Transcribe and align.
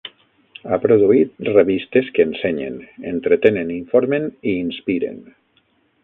Ha 0.69 0.77
produït 0.85 1.43
revistes 1.49 2.09
que 2.15 2.25
ensenyen, 2.29 2.79
entretenen, 3.11 3.73
informen 3.75 4.25
i 4.53 4.55
inspiren. 4.65 5.21